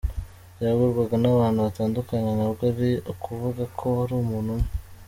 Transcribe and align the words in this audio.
Byagurwaga 0.57 1.15
n’abantu 1.19 1.59
batandukanye 1.67 2.31
ntabwo 2.37 2.61
ari 2.71 2.89
ukuvuga 3.11 3.63
ko 3.77 3.87
ari 4.03 4.13
umuntu 4.21 4.49
umwe. 4.55 4.69